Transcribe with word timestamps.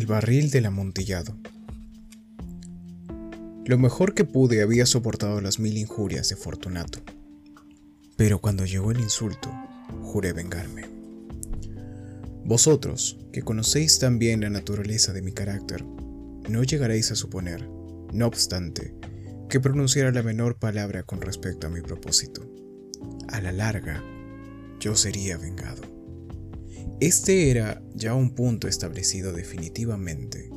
El 0.00 0.06
barril 0.06 0.48
del 0.48 0.64
amontillado. 0.64 1.36
Lo 3.66 3.76
mejor 3.76 4.14
que 4.14 4.24
pude 4.24 4.62
había 4.62 4.86
soportado 4.86 5.42
las 5.42 5.58
mil 5.58 5.76
injurias 5.76 6.30
de 6.30 6.36
Fortunato, 6.36 7.00
pero 8.16 8.40
cuando 8.40 8.64
llegó 8.64 8.92
el 8.92 9.00
insulto, 9.00 9.52
juré 10.00 10.32
vengarme. 10.32 10.88
Vosotros, 12.46 13.18
que 13.30 13.42
conocéis 13.42 13.98
tan 13.98 14.18
bien 14.18 14.40
la 14.40 14.48
naturaleza 14.48 15.12
de 15.12 15.20
mi 15.20 15.32
carácter, 15.32 15.84
no 15.84 16.62
llegaréis 16.62 17.10
a 17.10 17.14
suponer, 17.14 17.68
no 18.10 18.26
obstante, 18.26 18.94
que 19.50 19.60
pronunciara 19.60 20.12
la 20.12 20.22
menor 20.22 20.58
palabra 20.58 21.02
con 21.02 21.20
respecto 21.20 21.66
a 21.66 21.70
mi 21.70 21.82
propósito. 21.82 22.50
A 23.28 23.42
la 23.42 23.52
larga, 23.52 24.02
yo 24.80 24.96
sería 24.96 25.36
vengado. 25.36 25.99
Este 27.00 27.50
era 27.50 27.82
ya 27.94 28.14
un 28.14 28.34
punto 28.34 28.68
establecido 28.68 29.32
definitivamente. 29.32 30.50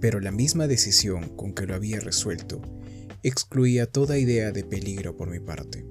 Pero 0.00 0.18
la 0.18 0.32
misma 0.32 0.66
decisión 0.66 1.28
con 1.36 1.52
que 1.52 1.64
lo 1.64 1.76
había 1.76 2.00
resuelto 2.00 2.60
excluía 3.22 3.86
toda 3.86 4.18
idea 4.18 4.50
de 4.50 4.64
peligro 4.64 5.16
por 5.16 5.30
mi 5.30 5.38
parte. 5.38 5.86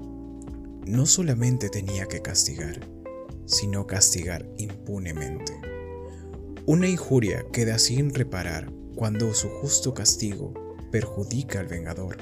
No 0.86 1.06
solamente 1.06 1.70
tenía 1.70 2.08
que 2.08 2.22
castigar, 2.22 2.82
sino 3.46 3.88
castigar 3.88 4.46
impunemente. 4.58 5.54
Una 6.66 6.90
injuria 6.90 7.46
queda 7.54 7.80
sin 7.80 8.14
reparar 8.14 8.70
cuando 8.96 9.34
su 9.34 9.48
justo 9.48 9.94
castigo 9.94 10.54
perjudica 10.92 11.62
al 11.62 11.68
vengador. 11.68 12.18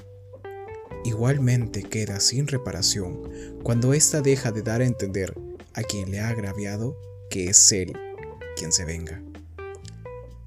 Igualmente 1.04 1.82
queda 1.82 2.20
sin 2.20 2.46
reparación 2.46 3.58
cuando 3.64 3.96
ésta 3.96 4.22
deja 4.22 4.52
de 4.52 4.62
dar 4.62 4.82
a 4.82 4.86
entender 4.86 5.34
a 5.78 5.84
quien 5.84 6.12
le 6.12 6.20
ha 6.20 6.30
agraviado 6.30 6.98
que 7.30 7.50
es 7.50 7.72
él 7.72 7.94
quien 8.58 8.72
se 8.72 8.84
venga. 8.84 9.24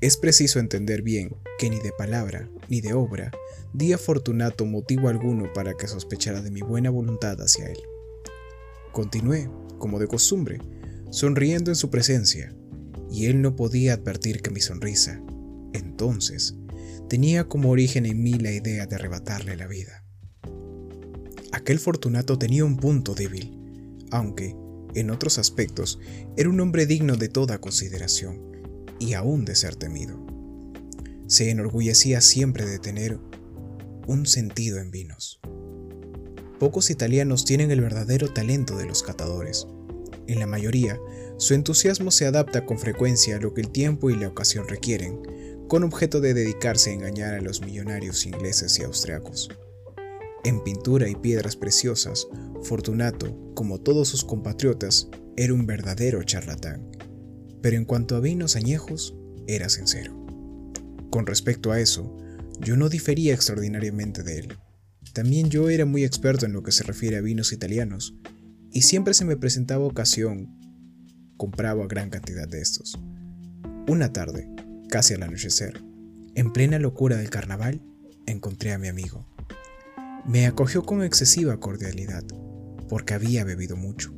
Es 0.00 0.16
preciso 0.16 0.58
entender 0.58 1.02
bien 1.02 1.36
que 1.58 1.70
ni 1.70 1.78
de 1.78 1.92
palabra 1.92 2.50
ni 2.68 2.80
de 2.80 2.94
obra 2.94 3.30
di 3.72 3.92
a 3.92 3.98
Fortunato 3.98 4.66
motivo 4.66 5.08
alguno 5.08 5.52
para 5.52 5.74
que 5.74 5.86
sospechara 5.86 6.42
de 6.42 6.50
mi 6.50 6.62
buena 6.62 6.90
voluntad 6.90 7.40
hacia 7.40 7.66
él. 7.66 7.78
Continué, 8.92 9.48
como 9.78 10.00
de 10.00 10.08
costumbre, 10.08 10.58
sonriendo 11.10 11.70
en 11.70 11.76
su 11.76 11.90
presencia, 11.90 12.52
y 13.08 13.26
él 13.26 13.40
no 13.40 13.54
podía 13.54 13.94
advertir 13.94 14.42
que 14.42 14.50
mi 14.50 14.60
sonrisa, 14.60 15.22
entonces, 15.72 16.56
tenía 17.08 17.44
como 17.44 17.70
origen 17.70 18.06
en 18.06 18.22
mí 18.22 18.34
la 18.34 18.50
idea 18.50 18.86
de 18.86 18.96
arrebatarle 18.96 19.56
la 19.56 19.68
vida. 19.68 20.04
Aquel 21.52 21.78
Fortunato 21.78 22.38
tenía 22.38 22.64
un 22.64 22.76
punto 22.76 23.14
débil, 23.14 23.56
aunque, 24.10 24.56
en 24.94 25.10
otros 25.10 25.38
aspectos, 25.38 25.98
era 26.36 26.48
un 26.48 26.60
hombre 26.60 26.86
digno 26.86 27.16
de 27.16 27.28
toda 27.28 27.60
consideración 27.60 28.40
y 28.98 29.14
aún 29.14 29.44
de 29.44 29.54
ser 29.54 29.76
temido. 29.76 30.24
Se 31.26 31.50
enorgullecía 31.50 32.20
siempre 32.20 32.66
de 32.66 32.78
tener 32.78 33.18
un 34.06 34.26
sentido 34.26 34.78
en 34.78 34.90
vinos. 34.90 35.40
Pocos 36.58 36.90
italianos 36.90 37.44
tienen 37.44 37.70
el 37.70 37.80
verdadero 37.80 38.32
talento 38.32 38.76
de 38.76 38.86
los 38.86 39.02
catadores. 39.02 39.66
En 40.26 40.40
la 40.40 40.46
mayoría, 40.46 40.98
su 41.38 41.54
entusiasmo 41.54 42.10
se 42.10 42.26
adapta 42.26 42.66
con 42.66 42.78
frecuencia 42.78 43.36
a 43.36 43.40
lo 43.40 43.54
que 43.54 43.62
el 43.62 43.70
tiempo 43.70 44.10
y 44.10 44.16
la 44.16 44.28
ocasión 44.28 44.68
requieren, 44.68 45.22
con 45.68 45.84
objeto 45.84 46.20
de 46.20 46.34
dedicarse 46.34 46.90
a 46.90 46.94
engañar 46.94 47.34
a 47.34 47.40
los 47.40 47.62
millonarios 47.62 48.26
ingleses 48.26 48.78
y 48.78 48.82
austriacos. 48.82 49.48
En 50.42 50.64
pintura 50.64 51.08
y 51.08 51.14
piedras 51.14 51.54
preciosas, 51.54 52.26
Fortunato, 52.62 53.52
como 53.54 53.78
todos 53.78 54.08
sus 54.08 54.24
compatriotas, 54.24 55.08
era 55.36 55.52
un 55.52 55.66
verdadero 55.66 56.22
charlatán, 56.22 56.90
pero 57.60 57.76
en 57.76 57.84
cuanto 57.84 58.16
a 58.16 58.20
vinos 58.20 58.56
añejos, 58.56 59.14
era 59.46 59.68
sincero. 59.68 60.16
Con 61.10 61.26
respecto 61.26 61.72
a 61.72 61.80
eso, 61.80 62.16
yo 62.60 62.76
no 62.76 62.88
difería 62.88 63.34
extraordinariamente 63.34 64.22
de 64.22 64.38
él. 64.38 64.58
También 65.12 65.50
yo 65.50 65.68
era 65.68 65.84
muy 65.84 66.04
experto 66.04 66.46
en 66.46 66.52
lo 66.52 66.62
que 66.62 66.72
se 66.72 66.84
refiere 66.84 67.16
a 67.16 67.20
vinos 67.20 67.52
italianos, 67.52 68.14
y 68.72 68.82
siempre 68.82 69.12
se 69.12 69.24
me 69.24 69.36
presentaba 69.36 69.84
ocasión, 69.84 70.56
compraba 71.36 71.86
gran 71.86 72.08
cantidad 72.08 72.48
de 72.48 72.62
estos. 72.62 72.98
Una 73.88 74.12
tarde, 74.12 74.48
casi 74.88 75.14
al 75.14 75.22
anochecer, 75.22 75.82
en 76.34 76.52
plena 76.52 76.78
locura 76.78 77.16
del 77.16 77.28
carnaval, 77.28 77.82
encontré 78.26 78.72
a 78.72 78.78
mi 78.78 78.88
amigo. 78.88 79.26
Me 80.30 80.46
acogió 80.46 80.84
con 80.84 81.02
excesiva 81.02 81.58
cordialidad, 81.58 82.22
porque 82.88 83.14
había 83.14 83.42
bebido 83.42 83.74
mucho. 83.74 84.14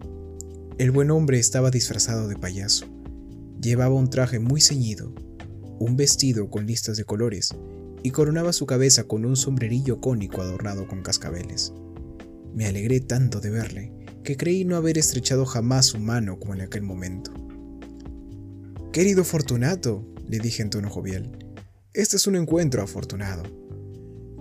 El 0.76 0.90
buen 0.90 1.10
hombre 1.10 1.38
estaba 1.38 1.70
disfrazado 1.70 2.28
de 2.28 2.36
payaso. 2.36 2.84
Llevaba 3.62 3.94
un 3.94 4.10
traje 4.10 4.38
muy 4.38 4.60
ceñido, 4.60 5.14
un 5.78 5.96
vestido 5.96 6.50
con 6.50 6.66
listas 6.66 6.98
de 6.98 7.04
colores 7.04 7.54
y 8.02 8.10
coronaba 8.10 8.52
su 8.52 8.66
cabeza 8.66 9.04
con 9.04 9.24
un 9.24 9.36
sombrerillo 9.36 10.02
cónico 10.02 10.42
adornado 10.42 10.86
con 10.86 11.00
cascabeles. 11.00 11.72
Me 12.54 12.66
alegré 12.66 13.00
tanto 13.00 13.40
de 13.40 13.48
verle 13.48 13.94
que 14.22 14.36
creí 14.36 14.66
no 14.66 14.76
haber 14.76 14.98
estrechado 14.98 15.46
jamás 15.46 15.86
su 15.86 15.98
mano 15.98 16.38
como 16.38 16.52
en 16.52 16.60
aquel 16.60 16.82
momento. 16.82 17.32
Querido 18.92 19.24
Fortunato, 19.24 20.06
le 20.28 20.40
dije 20.40 20.60
en 20.60 20.68
tono 20.68 20.90
jovial, 20.90 21.38
este 21.94 22.16
es 22.16 22.26
un 22.26 22.36
encuentro 22.36 22.82
afortunado. 22.82 23.61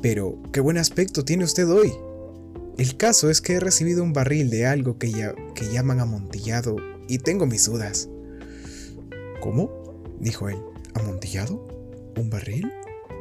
Pero, 0.02 0.38
qué 0.52 0.60
buen 0.60 0.78
aspecto 0.78 1.24
tiene 1.24 1.44
usted 1.44 1.70
hoy. 1.70 1.94
El 2.78 2.98
caso 2.98 3.30
es 3.30 3.42
que 3.42 3.54
he 3.54 3.60
recibido 3.60 4.04
un 4.04 4.14
barril 4.14 4.50
de 4.50 4.66
algo 4.66 4.98
que, 4.98 5.12
ya, 5.12 5.36
que 5.54 5.72
llaman 5.72 6.00
amontillado 6.00 6.78
y 7.08 7.20
tengo 7.20 7.46
mis 7.46 7.66
dudas. 7.66 8.10
¿Cómo? 9.42 9.70
dijo 10.20 10.50
él. 10.50 10.58
¿Amontillado? 10.94 11.68
¿Un 12.18 12.30
barril? 12.30 12.72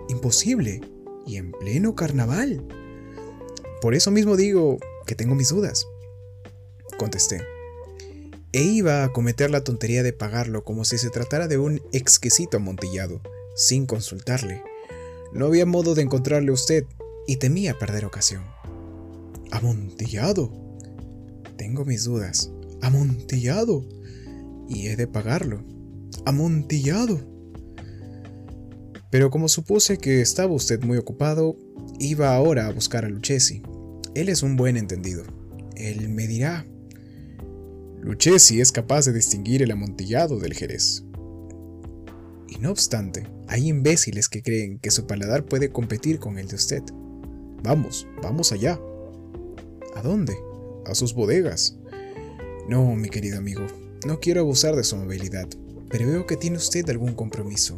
Imposible. 0.08 0.80
Y 1.26 1.36
en 1.36 1.52
pleno 1.52 1.94
carnaval. 1.94 2.64
Por 3.82 3.94
eso 3.94 4.10
mismo 4.10 4.36
digo 4.36 4.78
que 5.06 5.14
tengo 5.14 5.34
mis 5.34 5.50
dudas. 5.50 5.86
Contesté. 6.98 7.42
E 8.52 8.62
iba 8.62 9.04
a 9.04 9.12
cometer 9.12 9.50
la 9.50 9.62
tontería 9.62 10.02
de 10.02 10.12
pagarlo 10.12 10.64
como 10.64 10.84
si 10.84 10.98
se 10.98 11.10
tratara 11.10 11.46
de 11.46 11.58
un 11.58 11.82
exquisito 11.92 12.56
amontillado, 12.56 13.20
sin 13.54 13.86
consultarle. 13.86 14.62
No 15.32 15.46
había 15.46 15.66
modo 15.66 15.94
de 15.94 16.02
encontrarle 16.02 16.50
a 16.50 16.54
usted 16.54 16.84
y 17.26 17.36
temía 17.36 17.78
perder 17.78 18.04
ocasión. 18.04 18.44
¿Amontillado? 19.52 20.52
Tengo 21.56 21.84
mis 21.84 22.04
dudas. 22.04 22.50
¿Amontillado? 22.82 23.84
Y 24.68 24.88
he 24.88 24.96
de 24.96 25.06
pagarlo. 25.06 25.64
¿Amontillado? 26.24 27.20
Pero 29.10 29.30
como 29.30 29.48
supuse 29.48 29.98
que 29.98 30.20
estaba 30.20 30.52
usted 30.52 30.82
muy 30.82 30.96
ocupado, 30.96 31.56
iba 31.98 32.34
ahora 32.34 32.66
a 32.66 32.72
buscar 32.72 33.04
a 33.04 33.08
Lucchesi. 33.08 33.62
Él 34.14 34.28
es 34.28 34.42
un 34.42 34.56
buen 34.56 34.76
entendido. 34.76 35.24
Él 35.76 36.08
me 36.08 36.26
dirá. 36.26 36.66
Lucchesi 38.00 38.60
es 38.60 38.72
capaz 38.72 39.04
de 39.04 39.12
distinguir 39.12 39.62
el 39.62 39.70
amontillado 39.70 40.38
del 40.38 40.54
jerez. 40.54 41.04
Y 42.50 42.58
no 42.58 42.72
obstante, 42.72 43.26
hay 43.46 43.68
imbéciles 43.68 44.28
que 44.28 44.42
creen 44.42 44.80
que 44.80 44.90
su 44.90 45.06
paladar 45.06 45.44
puede 45.44 45.70
competir 45.70 46.18
con 46.18 46.36
el 46.36 46.48
de 46.48 46.56
usted. 46.56 46.82
Vamos, 47.62 48.08
vamos 48.20 48.50
allá. 48.50 48.78
¿A 49.94 50.02
dónde? 50.02 50.36
A 50.84 50.94
sus 50.96 51.14
bodegas. 51.14 51.78
No, 52.68 52.96
mi 52.96 53.08
querido 53.08 53.38
amigo, 53.38 53.62
no 54.04 54.18
quiero 54.18 54.40
abusar 54.40 54.74
de 54.74 54.82
su 54.82 54.96
amabilidad, 54.96 55.48
pero 55.88 56.08
veo 56.08 56.26
que 56.26 56.36
tiene 56.36 56.56
usted 56.56 56.88
algún 56.90 57.14
compromiso. 57.14 57.76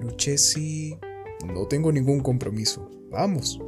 Lucchesi... 0.00 0.98
No 1.46 1.66
tengo 1.66 1.90
ningún 1.90 2.20
compromiso. 2.20 2.90
Vamos. 3.10 3.58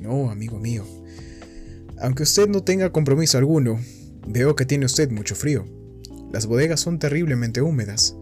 No, 0.00 0.30
amigo 0.30 0.58
mío. 0.58 0.84
Aunque 1.98 2.22
usted 2.22 2.48
no 2.48 2.64
tenga 2.64 2.90
compromiso 2.90 3.36
alguno, 3.36 3.78
veo 4.26 4.56
que 4.56 4.64
tiene 4.64 4.86
usted 4.86 5.10
mucho 5.10 5.34
frío. 5.34 5.66
Las 6.32 6.46
bodegas 6.46 6.80
son 6.80 6.98
terriblemente 6.98 7.60
húmedas 7.60 8.16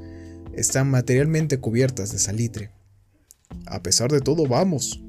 están 0.55 0.91
materialmente 0.91 1.59
cubiertas 1.59 2.13
de 2.13 2.19
salitre. 2.19 2.71
A 3.67 3.83
pesar 3.83 4.11
de 4.11 4.21
todo, 4.21 4.47
vamos. 4.47 5.03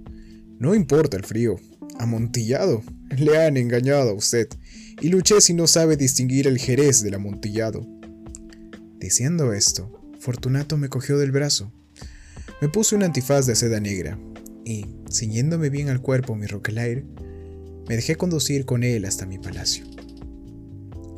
No 0.59 0.75
importa 0.75 1.17
el 1.17 1.23
frío. 1.23 1.55
Amontillado. 1.99 2.81
Le 3.17 3.37
han 3.37 3.57
engañado 3.57 4.11
a 4.11 4.13
usted. 4.13 4.47
Y 5.01 5.09
luché 5.09 5.41
si 5.41 5.53
no 5.53 5.67
sabe 5.67 5.97
distinguir 5.97 6.47
el 6.47 6.57
jerez 6.57 7.01
del 7.01 7.15
amontillado. 7.15 7.85
Diciendo 8.99 9.53
esto, 9.53 9.91
Fortunato 10.19 10.77
me 10.77 10.89
cogió 10.89 11.17
del 11.17 11.31
brazo. 11.31 11.71
Me 12.61 12.69
puse 12.69 12.95
un 12.95 13.03
antifaz 13.03 13.45
de 13.45 13.55
seda 13.55 13.79
negra 13.79 14.17
y, 14.63 14.85
ciñéndome 15.11 15.69
bien 15.69 15.89
al 15.89 16.01
cuerpo 16.01 16.35
mi 16.35 16.45
roquelaire, 16.45 17.05
me 17.89 17.97
dejé 17.97 18.15
conducir 18.15 18.65
con 18.65 18.83
él 18.83 19.03
hasta 19.03 19.25
mi 19.25 19.37
palacio. 19.37 19.85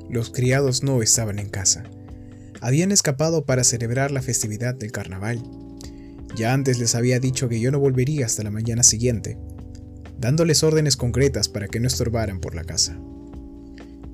Los 0.09 0.31
criados 0.31 0.81
no 0.81 1.03
estaban 1.03 1.37
en 1.37 1.49
casa 1.49 1.83
habían 2.61 2.91
escapado 2.91 3.45
para 3.45 3.63
celebrar 3.63 4.11
la 4.11 4.21
festividad 4.21 4.75
del 4.75 4.91
carnaval. 4.91 5.43
Ya 6.35 6.53
antes 6.53 6.79
les 6.79 6.95
había 6.95 7.19
dicho 7.19 7.47
que 7.47 7.59
yo 7.59 7.71
no 7.71 7.79
volvería 7.79 8.25
hasta 8.25 8.43
la 8.43 8.51
mañana 8.51 8.83
siguiente, 8.83 9.37
dándoles 10.19 10.63
órdenes 10.63 10.97
concretas 10.97 11.49
para 11.49 11.67
que 11.67 11.79
no 11.79 11.87
estorbaran 11.87 12.39
por 12.39 12.55
la 12.55 12.63
casa. 12.63 12.99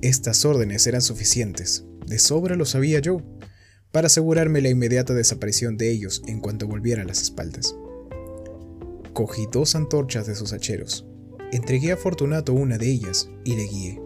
Estas 0.02 0.44
órdenes 0.44 0.86
eran 0.86 1.02
suficientes, 1.02 1.84
de 2.06 2.18
sobra 2.18 2.56
lo 2.56 2.64
sabía 2.64 2.98
yo, 2.98 3.22
para 3.92 4.06
asegurarme 4.06 4.60
la 4.60 4.70
inmediata 4.70 5.14
desaparición 5.14 5.76
de 5.76 5.90
ellos 5.90 6.22
en 6.26 6.40
cuanto 6.40 6.66
volviera 6.66 7.04
las 7.04 7.22
espaldas. 7.22 7.76
Cogí 9.12 9.46
dos 9.52 9.74
antorchas 9.74 10.26
de 10.26 10.34
sus 10.34 10.52
hacheros, 10.52 11.06
entregué 11.52 11.92
a 11.92 11.96
Fortunato 11.96 12.54
una 12.54 12.78
de 12.78 12.90
ellas 12.90 13.28
y 13.44 13.54
le 13.54 13.66
guié, 13.66 14.01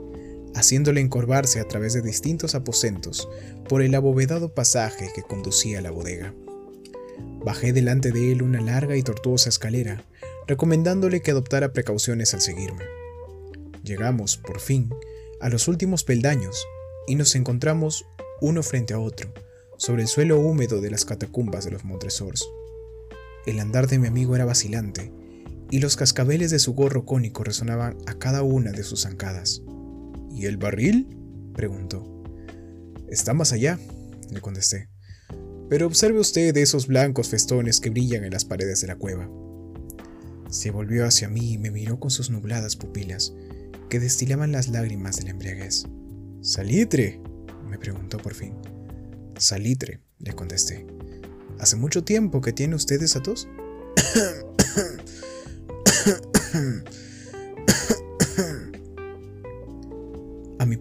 haciéndole 0.56 1.02
encorvarse 1.02 1.60
a 1.60 1.68
través 1.68 1.92
de 1.92 2.00
distintos 2.00 2.54
aposentos 2.54 3.28
por 3.68 3.82
el 3.82 3.94
abovedado 3.94 4.54
pasaje 4.54 5.10
que 5.14 5.22
conducía 5.22 5.80
a 5.80 5.82
la 5.82 5.90
bodega. 5.90 6.34
Bajé 7.44 7.74
delante 7.74 8.10
de 8.10 8.32
él 8.32 8.42
una 8.42 8.62
larga 8.62 8.96
y 8.96 9.02
tortuosa 9.02 9.50
escalera, 9.50 10.02
recomendándole 10.46 11.20
que 11.20 11.32
adoptara 11.32 11.74
precauciones 11.74 12.32
al 12.32 12.40
seguirme. 12.40 12.84
Llegamos, 13.84 14.38
por 14.38 14.60
fin, 14.60 14.88
a 15.40 15.50
los 15.50 15.68
últimos 15.68 16.04
peldaños 16.04 16.66
y 17.06 17.16
nos 17.16 17.34
encontramos 17.34 18.06
uno 18.40 18.62
frente 18.62 18.94
a 18.94 18.98
otro, 18.98 19.32
sobre 19.76 20.02
el 20.02 20.08
suelo 20.08 20.40
húmedo 20.40 20.80
de 20.80 20.90
las 20.90 21.04
catacumbas 21.04 21.66
de 21.66 21.72
los 21.72 21.84
Montresors. 21.84 22.48
El 23.44 23.60
andar 23.60 23.88
de 23.88 23.98
mi 23.98 24.08
amigo 24.08 24.34
era 24.34 24.46
vacilante, 24.46 25.12
y 25.70 25.80
los 25.80 25.96
cascabeles 25.96 26.50
de 26.50 26.58
su 26.58 26.74
gorro 26.74 27.04
cónico 27.04 27.44
resonaban 27.44 27.98
a 28.06 28.14
cada 28.14 28.42
una 28.42 28.72
de 28.72 28.84
sus 28.84 29.02
zancadas. 29.02 29.62
¿Y 30.36 30.44
el 30.44 30.58
barril? 30.58 31.08
preguntó. 31.54 32.22
Está 33.08 33.32
más 33.32 33.52
allá, 33.52 33.78
le 34.30 34.42
contesté. 34.42 34.90
Pero 35.70 35.86
observe 35.86 36.20
usted 36.20 36.54
esos 36.58 36.86
blancos 36.86 37.30
festones 37.30 37.80
que 37.80 37.88
brillan 37.88 38.22
en 38.22 38.32
las 38.32 38.44
paredes 38.44 38.82
de 38.82 38.88
la 38.88 38.96
cueva. 38.96 39.30
Se 40.50 40.70
volvió 40.70 41.06
hacia 41.06 41.30
mí 41.30 41.54
y 41.54 41.58
me 41.58 41.70
miró 41.70 41.98
con 41.98 42.10
sus 42.10 42.28
nubladas 42.28 42.76
pupilas, 42.76 43.32
que 43.88 43.98
destilaban 43.98 44.52
las 44.52 44.68
lágrimas 44.68 45.16
de 45.16 45.24
la 45.24 45.30
embriaguez. 45.30 45.86
¿Salitre? 46.42 47.18
me 47.66 47.78
preguntó 47.78 48.18
por 48.18 48.34
fin. 48.34 48.52
Salitre, 49.38 50.00
le 50.18 50.34
contesté. 50.34 50.86
¿Hace 51.58 51.76
mucho 51.76 52.04
tiempo 52.04 52.42
que 52.42 52.52
tiene 52.52 52.74
usted 52.74 53.02
esa 53.02 53.22
tos? 53.22 53.48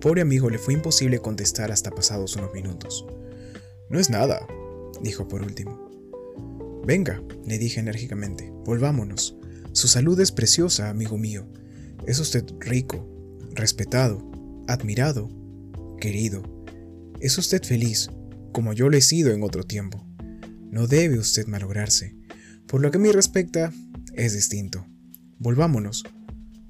Pobre 0.06 0.22
amigo 0.22 0.52
le 0.52 0.60
fue 0.60 0.76
imposible 0.76 1.18
contestar 1.18 1.72
hasta 1.72 1.90
pasados 1.90 2.36
unos 2.36 2.54
minutos. 2.54 3.08
No 3.90 4.00
es 4.00 4.12
nada, 4.12 4.46
dijo 5.02 5.28
por 5.28 5.42
último. 5.42 5.90
Venga, 6.86 7.24
le 7.44 7.58
dije 7.58 7.80
enérgicamente, 7.80 8.52
volvámonos. 8.66 9.36
Su 9.72 9.88
salud 9.88 10.20
es 10.20 10.32
preciosa, 10.32 10.92
amigo 10.92 11.18
mío. 11.18 11.48
Es 12.06 12.20
usted 12.20 12.46
rico, 12.60 13.04
respetado, 13.56 14.22
admirado, 14.68 15.28
querido. 16.00 16.44
Es 17.20 17.40
usted 17.40 17.64
feliz, 17.64 18.12
como 18.52 18.74
yo 18.74 18.90
lo 18.90 18.98
he 18.98 19.02
sido 19.02 19.32
en 19.32 19.42
otro 19.42 19.64
tiempo. 19.64 20.06
No 20.70 20.86
debe 20.86 21.18
usted 21.18 21.48
malograrse. 21.48 22.16
Por 22.68 22.80
lo 22.80 22.92
que 22.92 23.00
mí 23.00 23.12
respecta, 23.12 23.74
es 24.14 24.34
distinto. 24.36 24.86
Volvámonos. 25.40 26.04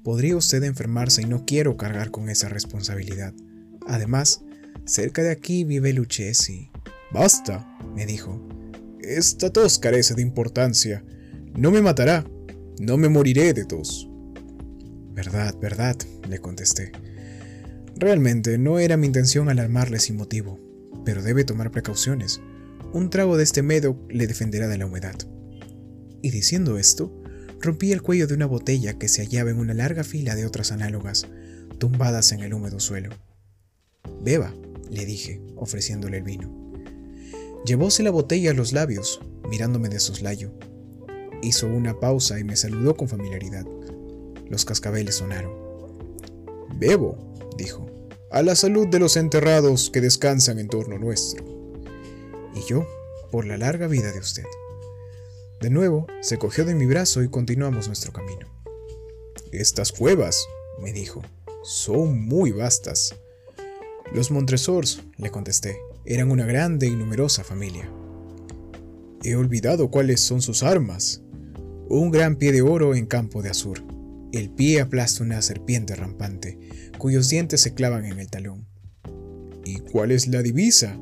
Podría 0.06 0.36
usted 0.36 0.62
enfermarse 0.62 1.22
y 1.22 1.24
no 1.24 1.44
quiero 1.44 1.76
cargar 1.76 2.12
con 2.12 2.28
esa 2.28 2.48
responsabilidad. 2.48 3.34
Además, 3.88 4.40
cerca 4.84 5.24
de 5.24 5.32
aquí 5.32 5.64
vive 5.64 5.92
Lucchesi. 5.92 6.70
Basta, 7.12 7.76
me 7.92 8.06
dijo. 8.06 8.40
Esta 9.00 9.50
tos 9.50 9.80
carece 9.80 10.14
de 10.14 10.22
importancia. 10.22 11.04
No 11.56 11.72
me 11.72 11.82
matará. 11.82 12.24
No 12.78 12.96
me 12.98 13.08
moriré 13.08 13.52
de 13.52 13.64
tos. 13.64 14.08
Verdad, 15.12 15.58
verdad, 15.58 15.96
le 16.28 16.38
contesté. 16.38 16.92
Realmente 17.96 18.58
no 18.58 18.78
era 18.78 18.96
mi 18.96 19.08
intención 19.08 19.48
alarmarle 19.48 19.98
sin 19.98 20.14
motivo, 20.14 20.60
pero 21.04 21.20
debe 21.20 21.42
tomar 21.42 21.72
precauciones. 21.72 22.40
Un 22.92 23.10
trago 23.10 23.36
de 23.36 23.42
este 23.42 23.62
medo 23.64 24.00
le 24.08 24.28
defenderá 24.28 24.68
de 24.68 24.78
la 24.78 24.86
humedad. 24.86 25.16
Y 26.22 26.30
diciendo 26.30 26.78
esto, 26.78 27.12
rompí 27.60 27.92
el 27.92 28.02
cuello 28.02 28.26
de 28.26 28.34
una 28.34 28.46
botella 28.46 28.98
que 28.98 29.08
se 29.08 29.22
hallaba 29.22 29.50
en 29.50 29.58
una 29.58 29.74
larga 29.74 30.04
fila 30.04 30.34
de 30.34 30.46
otras 30.46 30.72
análogas, 30.72 31.26
tumbadas 31.78 32.32
en 32.32 32.40
el 32.40 32.54
húmedo 32.54 32.80
suelo. 32.80 33.10
Beba, 34.22 34.54
le 34.90 35.04
dije, 35.04 35.40
ofreciéndole 35.56 36.18
el 36.18 36.22
vino. 36.22 36.72
Llevóse 37.64 38.02
la 38.02 38.10
botella 38.10 38.52
a 38.52 38.54
los 38.54 38.72
labios, 38.72 39.20
mirándome 39.48 39.88
de 39.88 40.00
soslayo. 40.00 40.52
Hizo 41.42 41.66
una 41.66 41.98
pausa 41.98 42.38
y 42.38 42.44
me 42.44 42.56
saludó 42.56 42.96
con 42.96 43.08
familiaridad. 43.08 43.66
Los 44.48 44.64
cascabeles 44.64 45.16
sonaron. 45.16 45.52
Bebo, 46.78 47.34
dijo, 47.56 47.86
a 48.30 48.42
la 48.42 48.54
salud 48.54 48.86
de 48.88 48.98
los 48.98 49.16
enterrados 49.16 49.90
que 49.90 50.00
descansan 50.00 50.58
en 50.58 50.68
torno 50.68 50.98
nuestro. 50.98 51.44
Y 52.54 52.60
yo, 52.68 52.86
por 53.30 53.46
la 53.46 53.56
larga 53.56 53.86
vida 53.86 54.12
de 54.12 54.18
usted. 54.18 54.44
De 55.60 55.70
nuevo, 55.70 56.06
se 56.20 56.38
cogió 56.38 56.64
de 56.64 56.74
mi 56.74 56.84
brazo 56.84 57.22
y 57.22 57.28
continuamos 57.28 57.86
nuestro 57.86 58.12
camino. 58.12 58.46
Estas 59.52 59.90
cuevas, 59.90 60.46
me 60.82 60.92
dijo, 60.92 61.22
son 61.62 62.26
muy 62.26 62.52
vastas. 62.52 63.16
Los 64.12 64.30
Montresors, 64.30 65.02
le 65.16 65.30
contesté, 65.30 65.78
eran 66.04 66.30
una 66.30 66.44
grande 66.44 66.86
y 66.86 66.94
numerosa 66.94 67.42
familia. 67.42 67.90
He 69.22 69.34
olvidado 69.34 69.90
cuáles 69.90 70.20
son 70.20 70.42
sus 70.42 70.62
armas. 70.62 71.22
Un 71.88 72.10
gran 72.10 72.36
pie 72.36 72.52
de 72.52 72.62
oro 72.62 72.94
en 72.94 73.06
campo 73.06 73.40
de 73.40 73.48
azur, 73.48 73.82
el 74.32 74.50
pie 74.50 74.80
aplasta 74.80 75.24
una 75.24 75.40
serpiente 75.40 75.96
rampante, 75.96 76.58
cuyos 76.98 77.30
dientes 77.30 77.62
se 77.62 77.72
clavan 77.72 78.04
en 78.04 78.18
el 78.18 78.28
talón. 78.28 78.66
¿Y 79.64 79.78
cuál 79.78 80.12
es 80.12 80.26
la 80.26 80.42
divisa? 80.42 80.98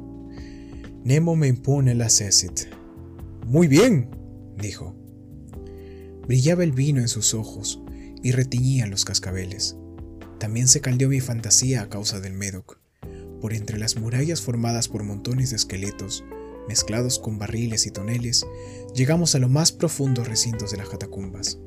Nemo 1.02 1.34
me 1.34 1.48
impone 1.48 1.94
la 1.94 2.08
Cecit. 2.08 2.68
Muy 3.46 3.66
bien, 3.66 4.08
dijo. 4.58 4.94
Brillaba 6.26 6.64
el 6.64 6.72
vino 6.72 7.00
en 7.00 7.08
sus 7.08 7.34
ojos 7.34 7.80
y 8.22 8.32
retiñía 8.32 8.86
los 8.86 9.04
cascabeles. 9.04 9.76
También 10.38 10.68
se 10.68 10.80
caldeó 10.80 11.08
mi 11.08 11.20
fantasía 11.20 11.82
a 11.82 11.88
causa 11.88 12.20
del 12.20 12.32
Medoc. 12.32 12.78
Por 13.40 13.52
entre 13.52 13.78
las 13.78 13.96
murallas 13.96 14.40
formadas 14.40 14.88
por 14.88 15.04
montones 15.04 15.50
de 15.50 15.56
esqueletos, 15.56 16.24
mezclados 16.66 17.18
con 17.18 17.38
barriles 17.38 17.86
y 17.86 17.90
toneles, 17.90 18.46
llegamos 18.94 19.34
a 19.34 19.38
los 19.38 19.50
más 19.50 19.72
profundos 19.72 20.28
recintos 20.28 20.70
de 20.70 20.78
las 20.78 20.88
catacumbas. 20.88 21.58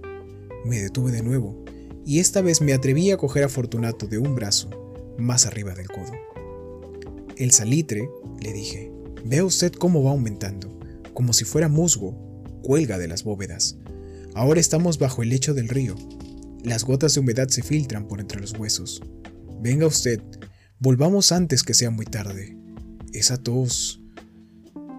Me 0.65 0.81
detuve 0.81 1.11
de 1.11 1.21
nuevo, 1.21 1.63
y 2.05 2.19
esta 2.19 2.41
vez 2.41 2.61
me 2.61 2.73
atreví 2.73 3.11
a 3.11 3.17
coger 3.17 3.43
a 3.43 3.49
Fortunato 3.49 4.07
de 4.07 4.17
un 4.17 4.33
brazo, 4.33 4.69
más 5.17 5.45
arriba 5.45 5.75
del 5.75 5.87
codo. 5.87 6.13
El 7.35 7.51
salitre, 7.51 8.09
le 8.39 8.53
dije, 8.53 8.91
vea 9.23 9.45
usted 9.45 9.71
cómo 9.73 10.03
va 10.03 10.11
aumentando, 10.11 10.79
como 11.13 11.33
si 11.33 11.45
fuera 11.45 11.67
musgo, 11.67 12.26
cuelga 12.67 12.97
de 12.97 13.07
las 13.07 13.23
bóvedas. 13.23 13.77
Ahora 14.35 14.59
estamos 14.59 14.99
bajo 14.99 15.23
el 15.23 15.29
lecho 15.29 15.53
del 15.53 15.69
río. 15.69 15.95
Las 16.65 16.83
gotas 16.83 17.13
de 17.13 17.21
humedad 17.21 17.47
se 17.47 17.63
filtran 17.63 18.09
por 18.09 18.19
entre 18.19 18.41
los 18.41 18.51
huesos. 18.59 19.01
Venga 19.61 19.87
usted, 19.87 20.21
volvamos 20.77 21.31
antes 21.31 21.63
que 21.63 21.73
sea 21.73 21.91
muy 21.91 22.05
tarde. 22.05 22.57
Esa 23.13 23.37
tos... 23.37 24.01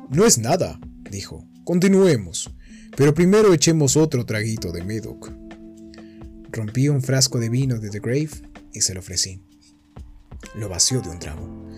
No 0.09 0.25
es 0.25 0.39
nada, 0.39 0.81
dijo. 1.11 1.47
Continuemos. 1.65 2.51
Pero 2.97 3.13
primero 3.13 3.53
echemos 3.53 3.99
otro 3.99 4.25
traguito 4.25 4.73
de 4.73 4.83
Medoc. 4.83 5.31
Rompí 6.51 6.89
un 6.89 7.03
frasco 7.03 7.39
de 7.39 7.51
vino 7.51 7.79
de 7.79 7.91
The 7.91 8.01
Grave 8.01 8.31
y 8.73 8.81
se 8.81 8.95
lo 8.95 9.01
ofrecí. 9.01 9.43
Lo 10.55 10.71
vació 10.71 11.03
de 11.03 11.11
un 11.11 11.19
trago. 11.19 11.69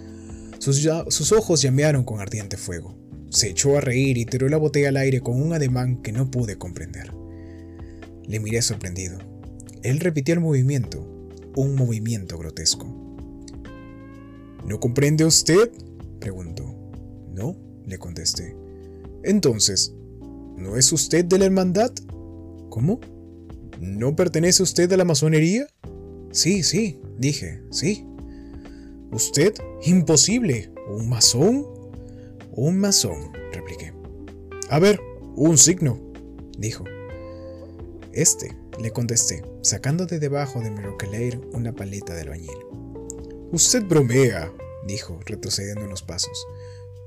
Sus, 0.61 1.32
ojos 1.32 1.62
llamearon 1.62 2.04
con 2.04 2.20
ardiente 2.20 2.56
fuego. 2.56 2.97
Se 3.31 3.49
echó 3.49 3.79
a 3.79 3.81
reír 3.81 4.19
y 4.19 4.27
tiró 4.27 4.49
la 4.49 4.57
botella 4.57 4.89
al 4.89 4.97
aire 4.97 5.21
con 5.21 5.41
un 5.41 5.53
ademán 5.53 6.03
que 6.03 6.13
no 6.13 6.31
pude 6.31 6.57
comprender. 6.57 7.13
Le 8.27 8.41
miré 8.41 8.61
sorprendido. 8.61 9.19
Él 9.83 10.01
repitió 10.01 10.35
el 10.35 10.41
movimiento, 10.41 11.01
un 11.57 11.75
movimiento 11.77 12.37
grotesco. 12.39 12.87
¿No 14.67 14.79
comprende 14.81 15.25
usted? 15.25 15.71
preguntó. 16.19 16.75
No, 17.33 17.57
le 17.87 17.99
contesté. 17.99 18.57
Entonces, 19.23 19.95
¿no 20.57 20.77
es 20.77 20.93
usted 20.93 21.25
de 21.25 21.39
la 21.39 21.47
hermandad? 21.47 21.93
¿Cómo? 22.69 23.01
¿No 23.81 24.15
pertenece 24.15 24.63
usted 24.63 24.93
a 24.93 24.97
la 24.97 25.05
masonería? 25.05 25.67
Sí, 26.33 26.63
sí, 26.63 27.01
dije, 27.19 27.63
sí. 27.71 28.05
¿Usted? 29.13 29.55
Imposible. 29.85 30.73
¿Un 30.89 31.09
masón? 31.09 31.80
Un 32.52 32.78
masón, 32.78 33.33
repliqué. 33.52 33.92
A 34.71 34.78
ver, 34.78 35.00
un 35.37 35.57
signo, 35.57 36.00
dijo. 36.59 36.85
Este, 38.12 38.57
le 38.80 38.90
contesté, 38.90 39.42
sacando 39.62 40.07
de 40.07 40.19
debajo 40.19 40.61
de 40.61 40.71
mi 40.71 40.80
roquelaire 40.80 41.40
una 41.52 41.73
paleta 41.73 42.14
de 42.14 42.23
albañil. 42.23 42.59
Usted 43.52 43.85
bromea, 43.85 44.52
dijo, 44.87 45.21
retrocediendo 45.25 45.85
unos 45.85 46.02
pasos. 46.02 46.47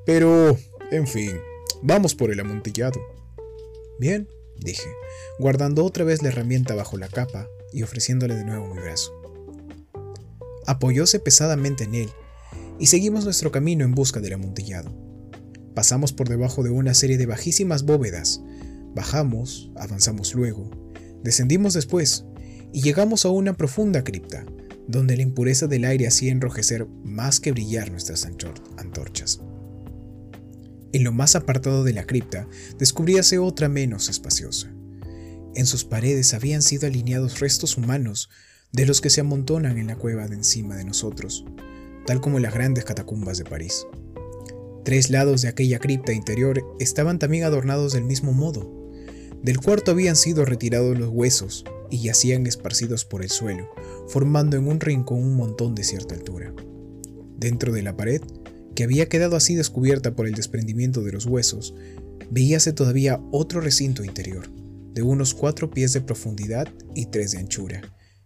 Pero, 0.05 0.57
en 0.91 1.07
fin, 1.07 1.39
vamos 1.81 2.15
por 2.15 2.31
el 2.31 2.39
amontillado. 2.39 3.01
Bien, 3.99 4.29
dije, 4.57 4.89
guardando 5.39 5.83
otra 5.83 6.05
vez 6.05 6.21
la 6.21 6.29
herramienta 6.29 6.73
bajo 6.73 6.97
la 6.97 7.09
capa 7.09 7.47
y 7.73 7.83
ofreciéndole 7.83 8.35
de 8.35 8.45
nuevo 8.45 8.73
mi 8.73 8.81
brazo. 8.81 9.13
Apoyóse 10.65 11.19
pesadamente 11.19 11.83
en 11.83 11.95
él 11.95 12.09
y 12.79 12.87
seguimos 12.87 13.25
nuestro 13.25 13.51
camino 13.51 13.83
en 13.83 13.93
busca 13.93 14.21
del 14.21 14.33
amontillado. 14.33 15.02
Pasamos 15.75 16.13
por 16.13 16.29
debajo 16.29 16.63
de 16.63 16.69
una 16.69 16.93
serie 16.93 17.17
de 17.17 17.25
bajísimas 17.25 17.83
bóvedas. 17.83 18.41
Bajamos, 18.95 19.71
avanzamos 19.75 20.35
luego, 20.35 20.69
descendimos 21.23 21.73
después 21.73 22.25
y 22.71 22.81
llegamos 22.81 23.25
a 23.25 23.29
una 23.29 23.53
profunda 23.53 24.03
cripta, 24.03 24.45
donde 24.87 25.15
la 25.15 25.23
impureza 25.23 25.67
del 25.67 25.85
aire 25.85 26.07
hacía 26.07 26.31
enrojecer 26.31 26.87
más 27.03 27.39
que 27.39 27.51
brillar 27.51 27.91
nuestras 27.91 28.25
antorchas. 28.25 29.41
En 30.91 31.03
lo 31.03 31.11
más 31.11 31.35
apartado 31.35 31.83
de 31.83 31.93
la 31.93 32.05
cripta 32.05 32.47
descubríase 32.77 33.39
otra 33.39 33.67
menos 33.67 34.09
espaciosa. 34.09 34.71
En 35.55 35.65
sus 35.65 35.85
paredes 35.85 36.33
habían 36.35 36.61
sido 36.61 36.87
alineados 36.87 37.39
restos 37.39 37.77
humanos 37.77 38.29
de 38.71 38.85
los 38.85 39.01
que 39.01 39.09
se 39.09 39.21
amontonan 39.21 39.77
en 39.77 39.87
la 39.87 39.95
cueva 39.95 40.27
de 40.27 40.35
encima 40.35 40.75
de 40.75 40.83
nosotros, 40.83 41.45
tal 42.05 42.21
como 42.21 42.39
las 42.39 42.53
grandes 42.53 42.85
catacumbas 42.85 43.37
de 43.37 43.45
París. 43.45 43.87
Tres 44.83 45.09
lados 45.09 45.41
de 45.41 45.47
aquella 45.47 45.79
cripta 45.79 46.11
interior 46.11 46.61
estaban 46.79 47.17
también 47.17 47.45
adornados 47.45 47.93
del 47.93 48.03
mismo 48.03 48.33
modo. 48.33 48.91
Del 49.41 49.59
cuarto 49.59 49.91
habían 49.91 50.15
sido 50.15 50.45
retirados 50.45 50.97
los 50.97 51.09
huesos 51.09 51.63
y 51.89 52.01
yacían 52.01 52.47
esparcidos 52.47 53.05
por 53.05 53.23
el 53.23 53.29
suelo, 53.29 53.69
formando 54.07 54.57
en 54.57 54.67
un 54.67 54.79
rincón 54.79 55.19
un 55.19 55.35
montón 55.35 55.73
de 55.75 55.83
cierta 55.83 56.15
altura. 56.15 56.53
Dentro 57.37 57.71
de 57.71 57.81
la 57.81 57.95
pared, 57.95 58.21
que 58.75 58.83
había 58.83 59.07
quedado 59.07 59.35
así 59.35 59.55
descubierta 59.55 60.15
por 60.15 60.27
el 60.27 60.33
desprendimiento 60.33 61.01
de 61.01 61.13
los 61.13 61.25
huesos, 61.25 61.75
veíase 62.29 62.73
todavía 62.73 63.21
otro 63.31 63.61
recinto 63.61 64.03
interior, 64.03 64.49
de 64.93 65.01
unos 65.01 65.33
cuatro 65.33 65.69
pies 65.69 65.93
de 65.93 66.01
profundidad 66.01 66.67
y 66.93 67.05
tres 67.05 67.31
de 67.31 67.39
anchura, 67.39 67.81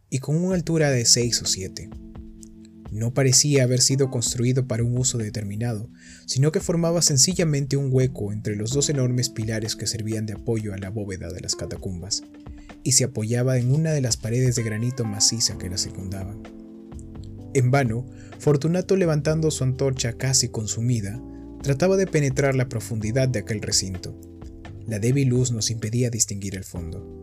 y 0.10 0.20
con 0.20 0.36
una 0.38 0.56
altura 0.56 0.90
de 0.90 1.06
seis 1.06 1.42
o 1.42 1.46
siete. 1.46 1.90
No 2.92 3.14
parecía 3.14 3.64
haber 3.64 3.82
sido 3.82 4.10
construido 4.10 4.68
para 4.68 4.84
un 4.84 4.98
uso 4.98 5.18
determinado, 5.18 5.90
sino 6.26 6.52
que 6.52 6.60
formaba 6.60 7.02
sencillamente 7.02 7.78
un 7.78 7.90
hueco 7.92 8.32
entre 8.32 8.56
los 8.56 8.72
dos 8.72 8.90
enormes 8.90 9.30
pilares 9.30 9.76
que 9.76 9.88
servían 9.88 10.26
de 10.26 10.34
apoyo 10.34 10.74
a 10.74 10.78
la 10.78 10.90
bóveda 10.90 11.30
de 11.32 11.42
las 11.42 11.56
catacumbas, 11.56 12.24
y 12.84 12.94
se 12.94 13.04
apoyaba 13.04 13.58
en 13.58 13.74
una 13.74 13.92
de 13.92 14.02
las 14.02 14.16
paredes 14.16 14.56
de 14.56 14.64
granito 14.64 15.04
maciza 15.04 15.58
que 15.58 15.70
la 15.70 15.78
circundaban. 15.78 16.44
En 17.54 17.72
vano, 17.72 18.06
Fortunato 18.40 18.96
levantando 18.96 19.50
su 19.52 19.64
antorcha 19.64 20.14
casi 20.14 20.50
consumida, 20.50 21.20
trataba 21.64 21.98
de 21.98 22.08
penetrar 22.08 22.56
la 22.56 22.70
profundidad 22.70 23.28
de 23.28 23.40
aquel 23.40 23.62
recinto. 23.62 24.16
La 24.86 25.00
débil 25.00 25.30
luz 25.30 25.52
nos 25.52 25.72
impedía 25.72 26.10
distinguir 26.10 26.56
el 26.56 26.64
fondo. 26.64 27.20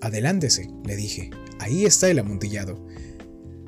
Adelántese, 0.00 0.68
le 0.84 0.96
dije, 0.96 1.30
ahí 1.58 1.86
está 1.86 2.10
el 2.10 2.18
amontillado. 2.18 2.86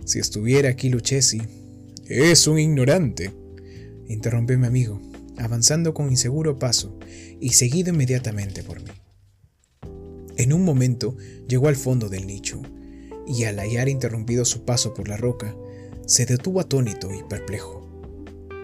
Si 0.05 0.19
estuviera 0.19 0.69
aquí 0.69 0.91
Lucchesi. 0.91 1.41
Es 2.07 2.47
un 2.47 2.59
ignorante, 2.59 3.33
interrumpió 4.07 4.59
mi 4.59 4.67
amigo, 4.67 5.01
avanzando 5.39 5.95
con 5.95 6.11
inseguro 6.11 6.59
paso 6.59 6.99
y 7.41 7.51
seguido 7.51 7.91
inmediatamente 7.91 8.63
por 8.63 8.83
mí. 8.83 8.91
En 10.37 10.53
un 10.53 10.65
momento 10.65 11.17
llegó 11.49 11.69
al 11.69 11.77
fondo 11.77 12.11
del 12.11 12.27
nicho, 12.27 12.61
y 13.27 13.45
al 13.45 13.59
hallar 13.59 13.89
interrumpido 13.89 14.45
su 14.45 14.67
paso 14.67 14.93
por 14.93 15.09
la 15.09 15.17
roca, 15.17 15.57
se 16.07 16.27
detuvo 16.27 16.61
atónito 16.61 17.11
y 17.15 17.23
perplejo. 17.23 17.81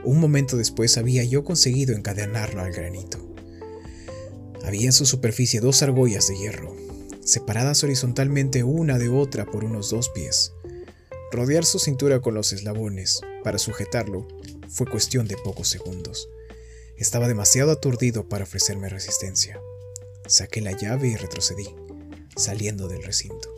Un 0.05 0.21
momento 0.21 0.59
después 0.59 0.99
había 0.99 1.25
yo 1.25 1.45
conseguido 1.45 1.95
encadenarlo 1.95 2.61
al 2.61 2.73
granito. 2.73 3.19
Había 4.65 4.87
en 4.87 4.93
su 4.93 5.07
superficie 5.07 5.61
dos 5.61 5.83
argollas 5.83 6.29
de 6.29 6.37
hierro, 6.37 6.77
separadas 7.25 7.83
horizontalmente 7.83 8.63
una 8.63 8.99
de 8.99 9.09
otra 9.09 9.47
por 9.47 9.65
unos 9.65 9.89
dos 9.89 10.11
pies. 10.11 10.53
Rodear 11.33 11.65
su 11.65 11.79
cintura 11.79 12.21
con 12.21 12.35
los 12.35 12.53
eslabones 12.53 13.21
para 13.45 13.59
sujetarlo 13.59 14.27
fue 14.69 14.87
cuestión 14.87 15.29
de 15.29 15.37
pocos 15.37 15.69
segundos. 15.69 16.29
Estaba 16.97 17.29
demasiado 17.29 17.71
aturdido 17.71 18.29
para 18.29 18.45
ofrecerme 18.45 18.89
resistencia. 18.89 19.61
Saqué 20.27 20.61
la 20.61 20.73
llave 20.73 21.09
y 21.09 21.17
retrocedí, 21.17 21.69
saliendo 22.37 22.89
del 22.89 23.05
recinto. 23.05 23.55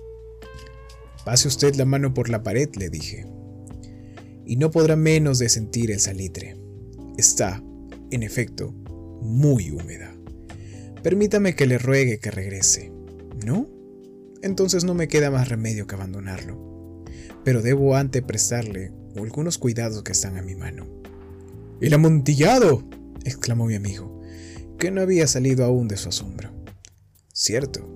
Pase 1.24 1.48
usted 1.48 1.74
la 1.76 1.86
mano 1.86 2.12
por 2.12 2.28
la 2.28 2.42
pared, 2.42 2.68
le 2.76 2.90
dije, 2.90 3.26
y 4.44 4.56
no 4.56 4.70
podrá 4.70 4.94
menos 4.96 5.38
de 5.38 5.48
sentir 5.48 5.90
el 5.90 6.00
salitre. 6.00 6.56
Está, 7.16 7.62
en 8.10 8.22
efecto, 8.22 8.72
muy 8.72 9.70
húmeda. 9.70 10.14
Permítame 11.02 11.54
que 11.54 11.66
le 11.66 11.78
ruegue 11.78 12.18
que 12.18 12.30
regrese. 12.30 12.92
¿No? 13.46 13.66
Entonces 14.42 14.84
no 14.84 14.92
me 14.94 15.08
queda 15.08 15.30
más 15.30 15.48
remedio 15.48 15.86
que 15.86 15.94
abandonarlo. 15.94 16.72
Pero 17.44 17.62
debo 17.62 17.96
antes 17.96 18.22
prestarle 18.22 18.92
algunos 19.16 19.58
cuidados 19.58 20.02
que 20.02 20.12
están 20.12 20.36
a 20.36 20.42
mi 20.42 20.54
mano. 20.54 20.86
¡El 21.80 21.94
amontillado! 21.94 22.84
exclamó 23.24 23.66
mi 23.66 23.74
amigo, 23.74 24.20
que 24.78 24.90
no 24.90 25.00
había 25.00 25.26
salido 25.26 25.64
aún 25.64 25.88
de 25.88 25.96
su 25.96 26.08
asombro. 26.08 26.50
Cierto, 27.32 27.88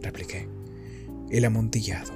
repliqué, 0.00 0.48
el 1.30 1.44
amontillado. 1.44 2.12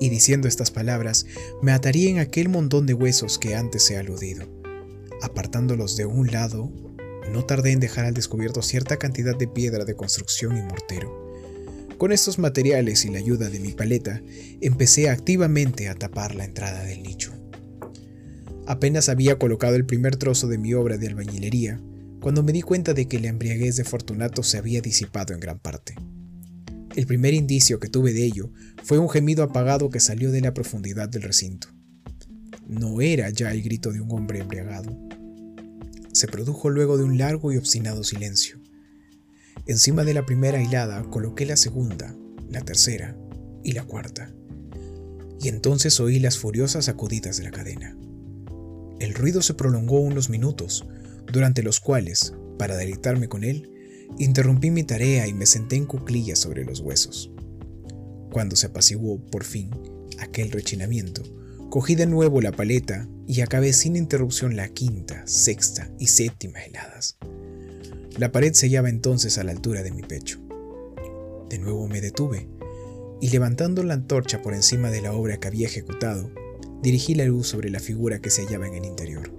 Y 0.00 0.08
diciendo 0.08 0.48
estas 0.48 0.70
palabras, 0.70 1.26
me 1.62 1.72
ataría 1.72 2.10
en 2.10 2.18
aquel 2.18 2.48
montón 2.48 2.86
de 2.86 2.94
huesos 2.94 3.38
que 3.38 3.54
antes 3.54 3.90
he 3.90 3.96
aludido. 3.96 4.46
Apartándolos 5.22 5.96
de 5.96 6.06
un 6.06 6.30
lado, 6.30 6.72
no 7.32 7.44
tardé 7.44 7.72
en 7.72 7.80
dejar 7.80 8.04
al 8.04 8.14
descubierto 8.14 8.62
cierta 8.62 8.96
cantidad 8.96 9.36
de 9.36 9.48
piedra 9.48 9.84
de 9.84 9.96
construcción 9.96 10.56
y 10.56 10.62
mortero. 10.62 11.27
Con 11.98 12.12
estos 12.12 12.38
materiales 12.38 13.04
y 13.04 13.10
la 13.10 13.18
ayuda 13.18 13.50
de 13.50 13.58
mi 13.58 13.72
paleta, 13.72 14.22
empecé 14.60 15.10
activamente 15.10 15.88
a 15.88 15.96
tapar 15.96 16.36
la 16.36 16.44
entrada 16.44 16.84
del 16.84 17.02
nicho. 17.02 17.32
Apenas 18.68 19.08
había 19.08 19.36
colocado 19.36 19.74
el 19.74 19.84
primer 19.84 20.14
trozo 20.14 20.46
de 20.46 20.58
mi 20.58 20.74
obra 20.74 20.96
de 20.96 21.08
albañilería, 21.08 21.80
cuando 22.20 22.44
me 22.44 22.52
di 22.52 22.62
cuenta 22.62 22.94
de 22.94 23.08
que 23.08 23.18
la 23.18 23.28
embriaguez 23.28 23.76
de 23.76 23.84
Fortunato 23.84 24.44
se 24.44 24.58
había 24.58 24.80
disipado 24.80 25.34
en 25.34 25.40
gran 25.40 25.58
parte. 25.58 25.96
El 26.94 27.06
primer 27.06 27.34
indicio 27.34 27.80
que 27.80 27.88
tuve 27.88 28.12
de 28.12 28.24
ello 28.24 28.52
fue 28.84 28.98
un 28.98 29.08
gemido 29.08 29.42
apagado 29.42 29.90
que 29.90 29.98
salió 29.98 30.30
de 30.30 30.40
la 30.40 30.54
profundidad 30.54 31.08
del 31.08 31.22
recinto. 31.22 31.68
No 32.68 33.00
era 33.00 33.28
ya 33.30 33.50
el 33.50 33.62
grito 33.62 33.90
de 33.90 34.00
un 34.00 34.12
hombre 34.12 34.38
embriagado. 34.38 34.96
Se 36.12 36.28
produjo 36.28 36.70
luego 36.70 36.96
de 36.96 37.02
un 37.02 37.18
largo 37.18 37.52
y 37.52 37.56
obstinado 37.56 38.04
silencio. 38.04 38.60
Encima 39.68 40.02
de 40.02 40.14
la 40.14 40.24
primera 40.24 40.62
hilada 40.62 41.02
coloqué 41.10 41.44
la 41.44 41.58
segunda, 41.58 42.16
la 42.48 42.62
tercera 42.62 43.14
y 43.62 43.72
la 43.72 43.84
cuarta. 43.84 44.32
Y 45.42 45.48
entonces 45.48 46.00
oí 46.00 46.18
las 46.18 46.38
furiosas 46.38 46.86
sacudidas 46.86 47.36
de 47.36 47.44
la 47.44 47.50
cadena. 47.50 47.94
El 48.98 49.12
ruido 49.12 49.42
se 49.42 49.52
prolongó 49.52 50.00
unos 50.00 50.30
minutos, 50.30 50.86
durante 51.30 51.62
los 51.62 51.80
cuales, 51.80 52.32
para 52.58 52.78
deleitarme 52.78 53.28
con 53.28 53.44
él, 53.44 53.70
interrumpí 54.18 54.70
mi 54.70 54.84
tarea 54.84 55.26
y 55.26 55.34
me 55.34 55.44
senté 55.44 55.76
en 55.76 55.84
cuclillas 55.84 56.38
sobre 56.38 56.64
los 56.64 56.80
huesos. 56.80 57.30
Cuando 58.32 58.56
se 58.56 58.68
apaciguó, 58.68 59.20
por 59.26 59.44
fin, 59.44 59.70
aquel 60.18 60.50
rechinamiento, 60.50 61.22
cogí 61.68 61.94
de 61.94 62.06
nuevo 62.06 62.40
la 62.40 62.52
paleta 62.52 63.06
y 63.26 63.42
acabé 63.42 63.74
sin 63.74 63.96
interrupción 63.96 64.56
la 64.56 64.68
quinta, 64.70 65.26
sexta 65.26 65.90
y 65.98 66.06
séptima 66.06 66.64
heladas. 66.64 67.18
La 68.18 68.32
pared 68.32 68.52
se 68.52 68.66
hallaba 68.66 68.88
entonces 68.88 69.38
a 69.38 69.44
la 69.44 69.52
altura 69.52 69.84
de 69.84 69.92
mi 69.92 70.02
pecho. 70.02 70.40
De 71.48 71.58
nuevo 71.60 71.86
me 71.86 72.00
detuve 72.00 72.48
y 73.20 73.30
levantando 73.30 73.84
la 73.84 73.94
antorcha 73.94 74.42
por 74.42 74.54
encima 74.54 74.90
de 74.90 75.00
la 75.00 75.12
obra 75.12 75.38
que 75.38 75.46
había 75.46 75.68
ejecutado, 75.68 76.28
dirigí 76.82 77.14
la 77.14 77.26
luz 77.26 77.46
sobre 77.46 77.70
la 77.70 77.78
figura 77.78 78.20
que 78.20 78.30
se 78.30 78.44
hallaba 78.44 78.66
en 78.66 78.74
el 78.74 78.84
interior. 78.86 79.32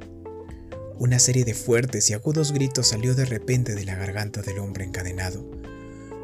Una 0.98 1.20
serie 1.20 1.44
de 1.44 1.56
fuertes 1.56 2.10
y 2.10 2.14
agudos 2.14 2.54
gritos 2.54 2.88
salió 2.88 3.16
de 3.16 3.26
repente 3.26 3.76
de 3.76 3.84
la 3.84 3.96
garganta 3.96 4.42
del 4.42 4.60
hombre 4.60 4.86
encadenado, 4.86 5.46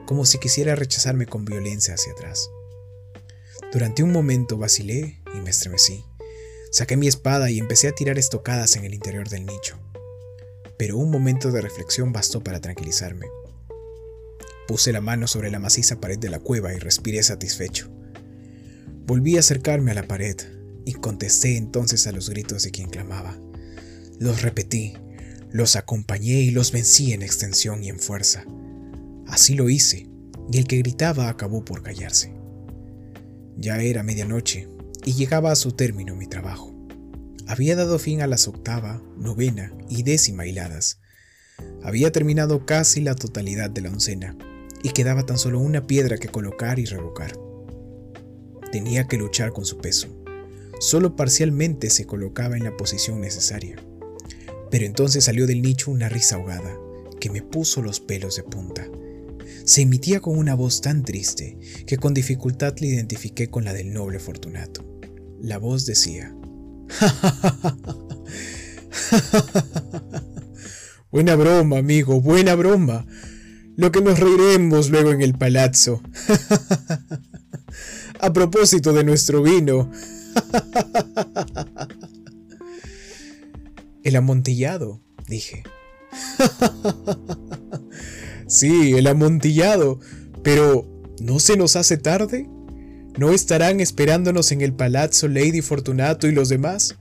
como 0.06 0.24
si 0.24 0.38
quisiera 0.38 0.76
rechazarme 0.76 1.26
con 1.26 1.44
violencia 1.44 1.96
hacia 1.96 2.14
atrás. 2.14 2.50
Durante 3.74 4.02
un 4.02 4.14
momento 4.14 4.58
vacilé 4.58 5.22
y 5.34 5.42
me 5.42 5.50
estremecí. 5.50 6.06
Saqué 6.72 6.96
mi 6.96 7.08
espada 7.08 7.52
y 7.52 7.60
empecé 7.60 7.90
a 7.90 7.96
tirar 7.96 8.18
estocadas 8.18 8.78
en 8.78 8.86
el 8.86 8.94
interior 8.94 9.28
del 9.28 9.46
nicho. 9.46 9.78
Pero 10.78 10.98
un 10.98 11.10
momento 11.10 11.52
de 11.52 11.62
reflexión 11.62 12.12
bastó 12.12 12.44
para 12.44 12.60
tranquilizarme. 12.60 13.28
Puse 14.68 14.92
la 14.92 15.02
mano 15.02 15.28
sobre 15.28 15.52
la 15.52 15.60
maciza 15.60 16.00
pared 16.00 16.18
de 16.18 16.30
la 16.30 16.40
cueva 16.40 16.74
y 16.74 16.80
respiré 16.80 17.22
satisfecho. 17.24 17.90
Volví 19.06 19.38
a 19.38 19.42
acercarme 19.42 19.92
a 19.92 19.96
la 19.96 20.08
pared 20.08 20.36
y 20.86 20.94
contesté 20.94 21.58
entonces 21.58 22.08
a 22.08 22.12
los 22.12 22.30
gritos 22.30 22.64
de 22.64 22.72
quien 22.72 22.90
clamaba. 22.90 23.40
Los 24.20 24.42
repetí, 24.42 24.94
los 25.52 25.76
acompañé 25.76 26.42
y 26.42 26.52
los 26.52 26.72
vencí 26.72 27.14
en 27.14 27.22
extensión 27.22 27.84
y 27.84 27.90
en 27.90 28.00
fuerza. 28.00 28.46
Así 29.28 29.54
lo 29.56 29.70
hice, 29.70 30.10
y 30.52 30.58
el 30.58 30.68
que 30.68 30.78
gritaba 30.78 31.30
acabó 31.30 31.64
por 31.64 31.82
callarse. 31.82 32.34
Ya 33.58 33.78
era 33.82 34.04
medianoche 34.04 34.68
y 35.06 35.14
llegaba 35.14 35.52
a 35.52 35.56
su 35.56 35.72
término 35.72 36.16
mi 36.16 36.28
trabajo. 36.28 36.75
Había 37.48 37.76
dado 37.76 38.00
fin 38.00 38.22
a 38.22 38.28
las 38.28 38.48
octava, 38.48 39.02
novena 39.18 39.72
y 39.88 40.04
décima 40.04 40.48
hiladas. 40.48 41.00
Había 41.84 42.12
terminado 42.12 42.66
casi 42.66 43.02
la 43.02 43.14
totalidad 43.16 43.70
de 43.70 43.82
la 43.82 43.90
oncena 43.90 44.36
y 44.82 44.90
quedaba 44.90 45.26
tan 45.26 45.38
solo 45.38 45.60
una 45.60 45.86
piedra 45.86 46.18
que 46.18 46.28
colocar 46.28 46.80
y 46.80 46.86
revocar. 46.86 47.38
Tenía 48.72 49.08
que 49.08 49.18
luchar 49.18 49.52
con 49.52 49.66
su 49.66 49.78
peso. 49.78 50.08
Solo 50.80 51.16
parcialmente 51.16 51.90
se 51.90 52.06
colocaba 52.06 52.58
en 52.58 52.66
la 52.66 52.76
posición 52.76 53.22
necesaria 53.22 53.78
Pero 54.70 54.86
entonces 54.86 55.24
salió 55.24 55.48
del 55.48 55.62
nicho 55.62 55.90
una 55.90 56.10
risa 56.10 56.36
ahogada 56.36 56.78
que 57.20 57.30
me 57.30 57.42
puso 57.42 57.82
los 57.82 58.00
pelos 58.00 58.36
de 58.36 58.44
punta. 58.44 58.88
Se 59.64 59.82
emitía 59.82 60.20
con 60.20 60.38
una 60.38 60.54
voz 60.54 60.82
tan 60.82 61.04
triste 61.04 61.58
que 61.88 61.98
con 61.98 62.14
dificultad 62.14 62.76
le 62.80 62.88
identifiqué 62.88 63.50
con 63.50 63.64
la 63.64 63.74
del 63.74 63.94
noble 63.94 64.20
Fortunato. 64.20 64.84
La 65.40 65.58
voz 65.58 65.86
decía, 65.86 66.36
Buena 71.12 71.36
broma, 71.36 71.78
amigo, 71.78 72.20
buena 72.20 72.56
broma. 72.56 73.06
Lo 73.78 73.92
que 73.92 74.02
nos 74.02 74.20
reiremos 74.20 74.90
luego 74.90 75.12
en 75.12 75.22
el 75.22 75.34
palazzo. 75.34 76.02
A 78.20 78.34
propósito 78.34 78.94
de 78.94 79.04
nuestro 79.04 79.44
vino. 79.44 79.92
El 84.04 84.18
amontillado, 84.18 85.02
dije. 85.28 85.64
Sí, 88.48 88.94
el 88.94 89.08
amontillado. 89.08 90.00
Pero, 90.44 90.86
¿no 91.20 91.40
se 91.40 91.58
nos 91.58 91.76
hace 91.76 91.98
tarde? 91.98 92.48
¿No 93.18 93.32
estarán 93.32 93.80
esperándonos 93.80 94.52
en 94.52 94.62
el 94.62 94.74
palazzo 94.74 95.28
Lady 95.28 95.62
Fortunato 95.62 96.28
y 96.28 96.34
los 96.34 96.50
demás? 96.50 96.98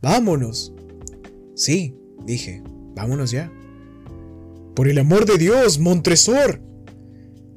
Vámonos. 0.00 0.72
Sí, 1.54 1.96
dije, 2.26 2.62
vámonos 2.96 3.30
ya. 3.30 3.52
Por 4.74 4.88
el 4.88 4.98
amor 4.98 5.24
de 5.24 5.38
Dios, 5.38 5.78
Montresor. 5.78 6.60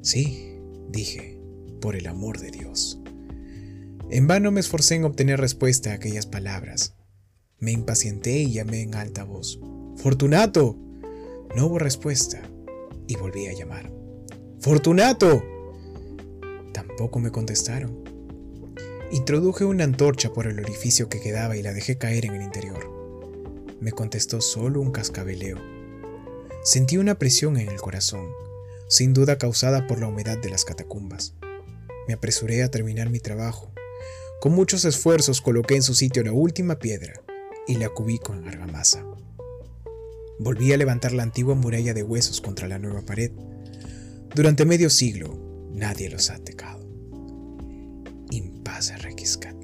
Sí, 0.02 0.54
dije, 0.90 1.40
por 1.80 1.96
el 1.96 2.06
amor 2.06 2.38
de 2.38 2.52
Dios. 2.52 3.00
En 4.08 4.28
vano 4.28 4.52
me 4.52 4.60
esforcé 4.60 4.94
en 4.94 5.04
obtener 5.04 5.40
respuesta 5.40 5.90
a 5.90 5.94
aquellas 5.94 6.26
palabras. 6.26 6.94
Me 7.58 7.72
impacienté 7.72 8.38
y 8.38 8.52
llamé 8.52 8.82
en 8.82 8.94
alta 8.94 9.24
voz. 9.24 9.58
Fortunato. 9.96 10.78
No 11.56 11.66
hubo 11.66 11.78
respuesta 11.80 12.40
y 13.08 13.16
volví 13.16 13.46
a 13.46 13.54
llamar. 13.54 13.90
Fortunato. 14.60 15.42
Tampoco 16.76 17.20
me 17.20 17.30
contestaron. 17.30 18.04
Introduje 19.10 19.64
una 19.64 19.84
antorcha 19.84 20.34
por 20.34 20.46
el 20.46 20.58
orificio 20.58 21.08
que 21.08 21.22
quedaba 21.22 21.56
y 21.56 21.62
la 21.62 21.72
dejé 21.72 21.96
caer 21.96 22.26
en 22.26 22.34
el 22.34 22.42
interior. 22.42 22.90
Me 23.80 23.92
contestó 23.92 24.42
solo 24.42 24.82
un 24.82 24.92
cascabeleo. 24.92 25.56
Sentí 26.62 26.98
una 26.98 27.18
presión 27.18 27.56
en 27.56 27.70
el 27.70 27.80
corazón, 27.80 28.28
sin 28.88 29.14
duda 29.14 29.38
causada 29.38 29.86
por 29.86 30.00
la 30.00 30.08
humedad 30.08 30.36
de 30.36 30.50
las 30.50 30.66
catacumbas. 30.66 31.32
Me 32.08 32.12
apresuré 32.12 32.62
a 32.62 32.70
terminar 32.70 33.08
mi 33.08 33.20
trabajo. 33.20 33.72
Con 34.42 34.52
muchos 34.52 34.84
esfuerzos 34.84 35.40
coloqué 35.40 35.76
en 35.76 35.82
su 35.82 35.94
sitio 35.94 36.24
la 36.24 36.32
última 36.32 36.78
piedra 36.78 37.22
y 37.66 37.76
la 37.76 37.88
cubí 37.88 38.18
con 38.18 38.46
argamasa. 38.46 39.02
Volví 40.38 40.74
a 40.74 40.76
levantar 40.76 41.12
la 41.12 41.22
antigua 41.22 41.54
muralla 41.54 41.94
de 41.94 42.02
huesos 42.02 42.42
contra 42.42 42.68
la 42.68 42.78
nueva 42.78 43.00
pared. 43.00 43.32
Durante 44.34 44.66
medio 44.66 44.90
siglo 44.90 45.45
nadie 45.76 46.08
los 46.08 46.30
ha 46.30 46.36
atacado. 46.36 46.88
Impase 48.30 48.96
requiscat. 48.98 49.55